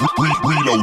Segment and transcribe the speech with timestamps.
[0.00, 0.80] Reload.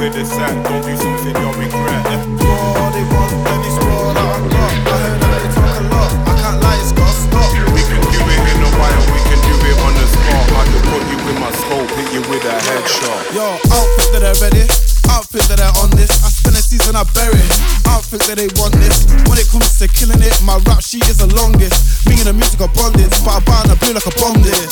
[0.00, 0.56] with the sack.
[0.64, 2.04] Don't do something you'll regret.
[2.08, 4.72] They want, then it's I got.
[4.80, 6.10] I heard that they talk a lot.
[6.24, 7.52] I can't lie, it's gotta stop.
[7.76, 10.46] We can do it in we can do it on the spot.
[10.56, 13.22] I can put you in my scope, hit you with a headshot.
[13.36, 13.44] Yo,
[13.76, 14.64] outfit that are ready,
[15.12, 16.10] outfit that are on this.
[16.24, 16.39] I
[16.80, 17.36] things and I bury.
[17.84, 19.04] I don't think that they want this.
[19.28, 22.06] When it comes to killing it, my rap sheet is the longest.
[22.08, 24.70] Me and the music are bonded, but I burn a blue like a bomb did.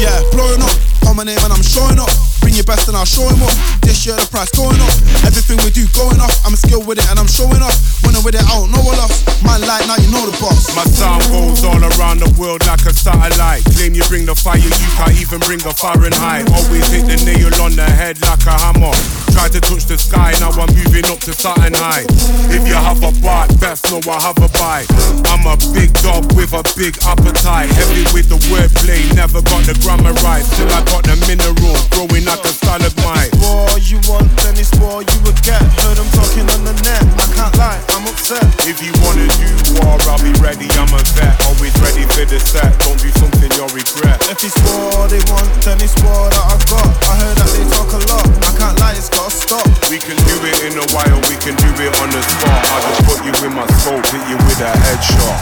[0.00, 0.74] Yeah, blowing up
[1.06, 2.10] on my name and I'm showing up.
[2.40, 3.54] Bring your best and I'll show him up.
[3.84, 4.94] This year the price going up.
[5.24, 6.34] Everything we do going off.
[6.44, 7.76] I'm skilled with it and I'm showing off.
[8.04, 9.12] When I'm with it, I don't know a lot.
[9.44, 10.72] My light now you know the boss.
[10.74, 13.64] My sound goes all around the world like a satellite.
[13.76, 16.48] Claim you bring the fire, you can't even bring a Fahrenheit.
[16.50, 20.30] Always hit the nail on the head like a hammer tried to touch the sky,
[20.38, 22.06] now I'm moving up to certain high.
[22.54, 24.86] If you have a bite, best know I have a bite.
[25.26, 27.66] I'm a big dog with a big appetite.
[27.74, 30.46] Heavy with the wordplay, never got the grammar right.
[30.54, 33.34] Till I got the mineral, growing like a stalagmite.
[33.42, 35.60] War you want, then it's war you would get.
[35.82, 38.46] Heard them talking on the net, I can't lie, I'm upset.
[38.70, 39.50] If you wanna do
[39.82, 41.34] war, I'll be ready, I'm a vet.
[41.50, 44.22] Always ready for the set, don't do something you'll regret.
[44.30, 46.86] If it's war they want, then it's war that I've got.
[47.10, 49.66] I heard that they talk a lot, I can't lie, it's got gotta stop.
[49.90, 52.64] We can do it in a while, we can do it on the spot.
[52.64, 55.40] I just put you in my scope, hit you with a headshot.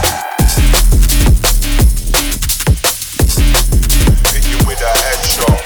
[4.33, 5.62] Hit you with a headshot.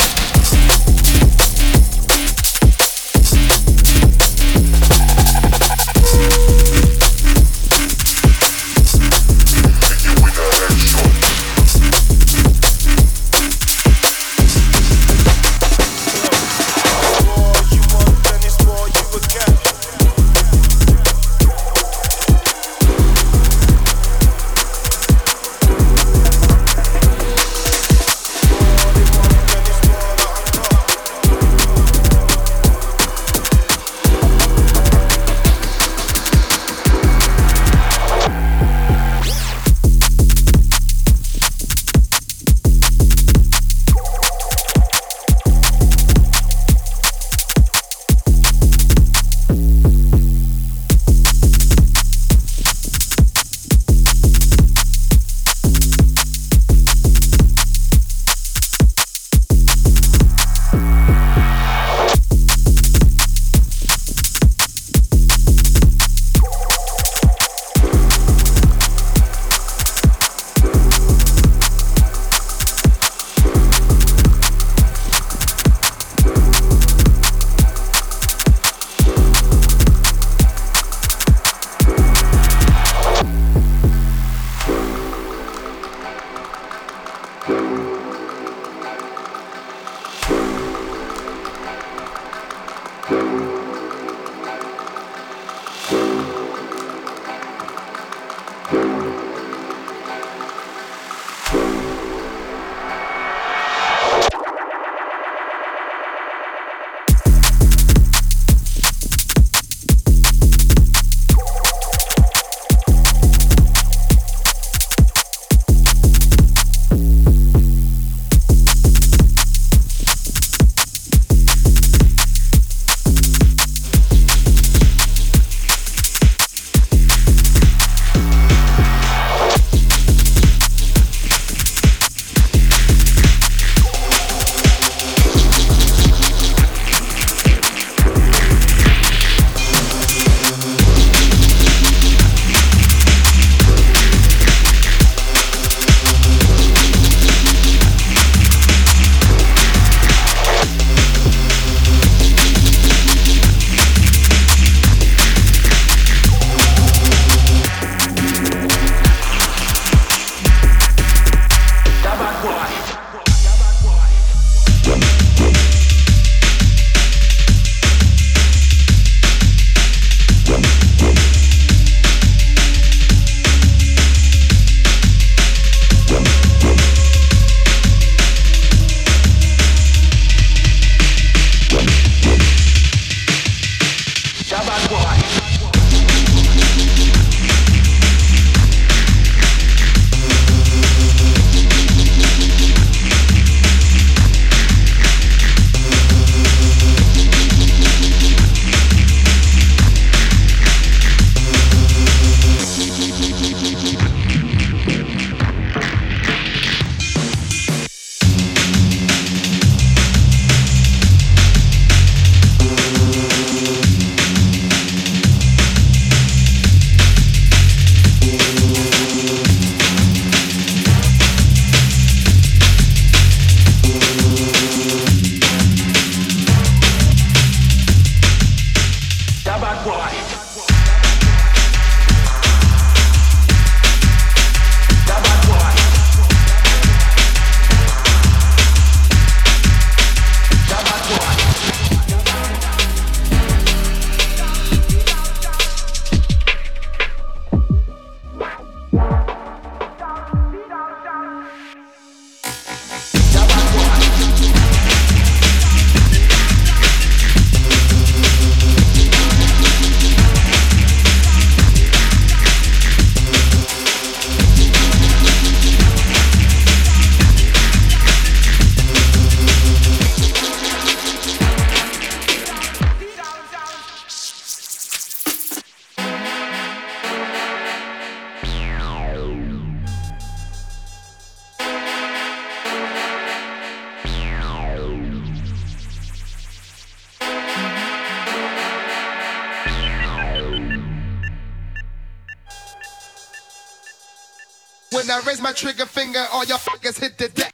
[295.10, 297.54] I raise my trigger finger, all your fuckers hit the deck.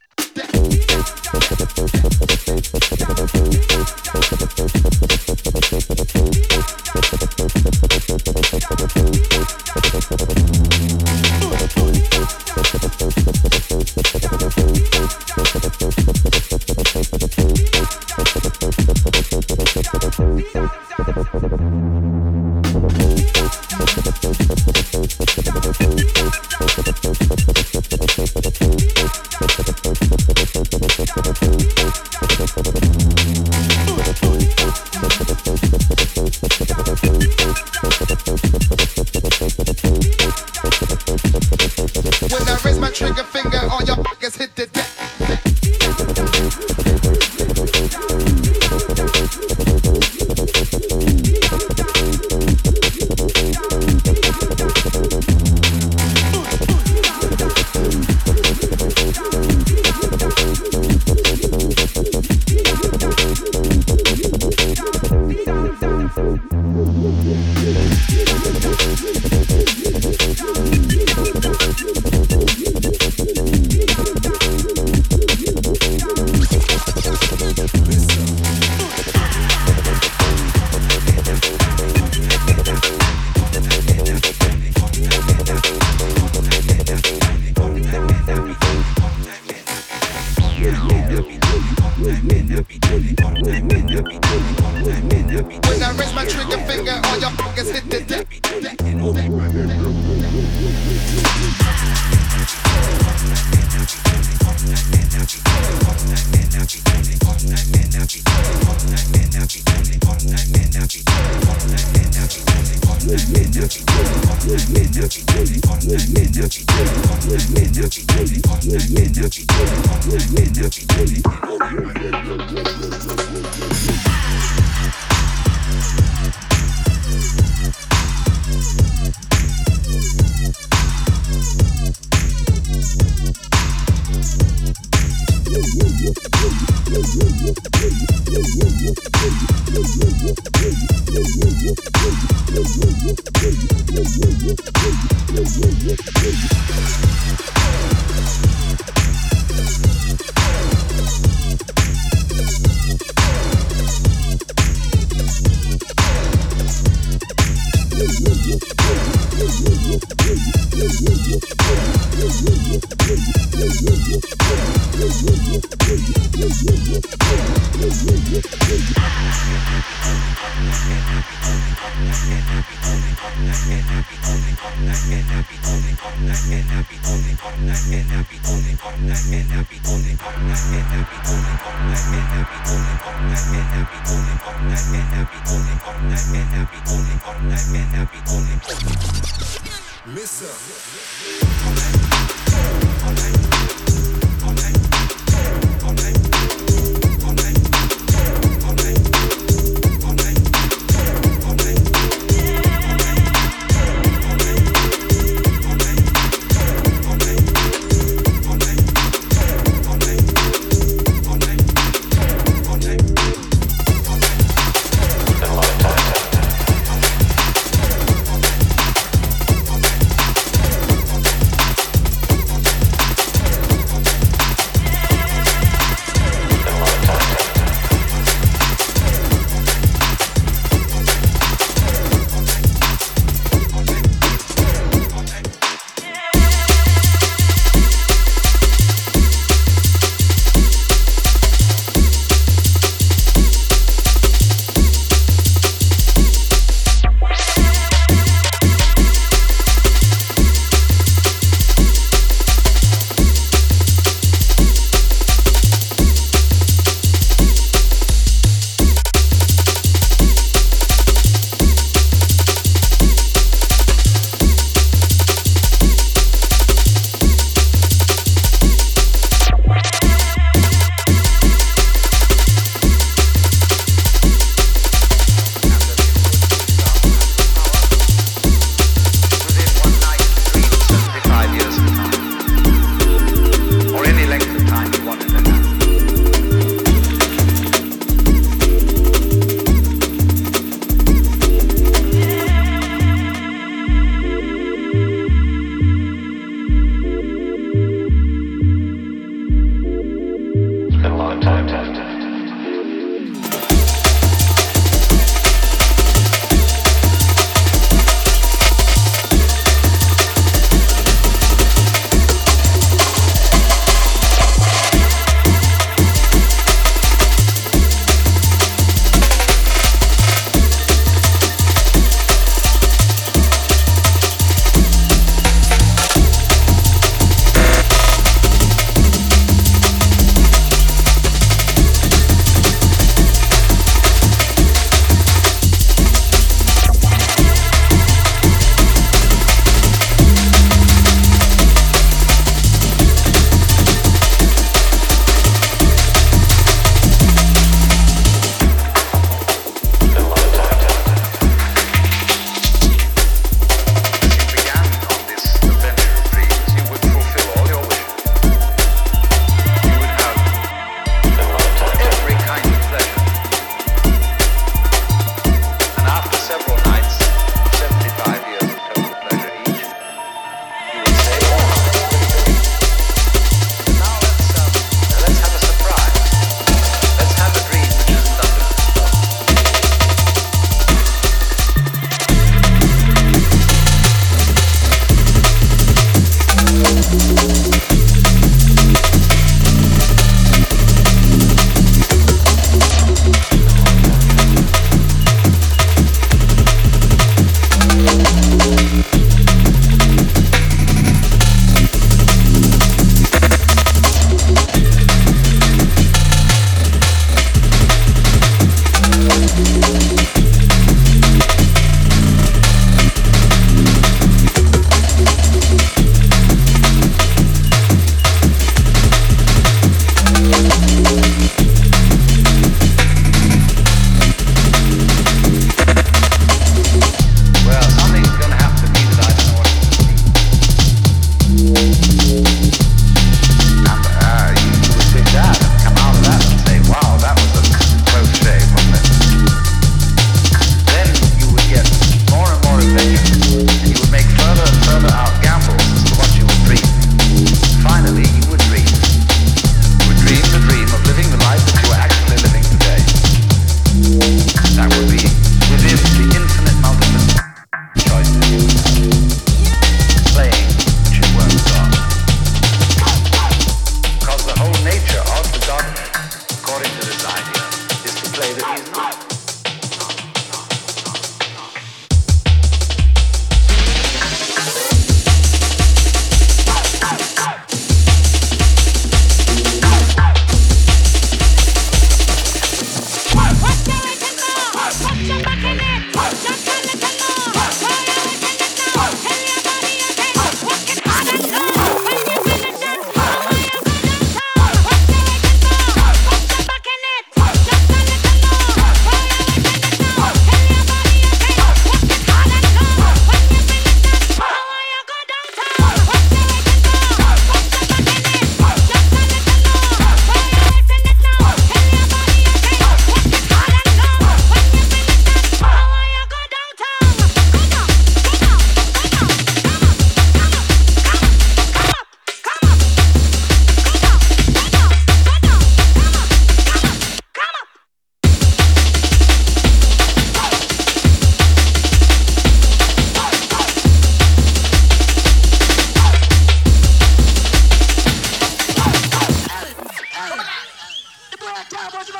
[193.06, 193.43] Okay.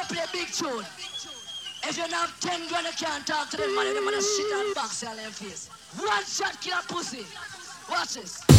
[0.04, 0.86] want to play big tune.
[1.86, 3.94] If you have 10 grand, you can't talk to them, man.
[3.94, 5.70] They're going to shit on box your face.
[5.98, 7.26] One shot, kill a pussy.
[7.90, 8.53] Watch this.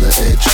[0.00, 0.47] The big